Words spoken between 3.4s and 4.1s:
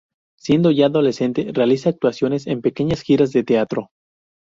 teatro.